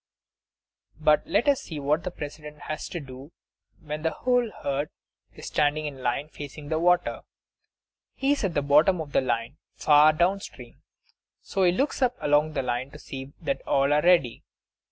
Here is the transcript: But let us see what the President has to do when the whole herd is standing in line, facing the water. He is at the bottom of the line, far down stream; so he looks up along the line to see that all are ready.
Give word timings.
But 0.99 1.27
let 1.27 1.47
us 1.47 1.61
see 1.61 1.79
what 1.79 2.03
the 2.03 2.09
President 2.09 2.61
has 2.61 2.89
to 2.89 2.99
do 2.99 3.31
when 3.79 4.01
the 4.01 4.09
whole 4.09 4.49
herd 4.63 4.89
is 5.35 5.45
standing 5.45 5.85
in 5.85 6.01
line, 6.01 6.27
facing 6.27 6.69
the 6.69 6.79
water. 6.79 7.21
He 8.15 8.31
is 8.31 8.43
at 8.43 8.55
the 8.55 8.63
bottom 8.63 8.99
of 8.99 9.11
the 9.11 9.21
line, 9.21 9.57
far 9.75 10.11
down 10.11 10.39
stream; 10.39 10.81
so 11.43 11.61
he 11.65 11.71
looks 11.71 12.01
up 12.01 12.15
along 12.19 12.53
the 12.53 12.63
line 12.63 12.89
to 12.89 12.97
see 12.97 13.31
that 13.43 13.61
all 13.67 13.93
are 13.93 14.01
ready. 14.01 14.41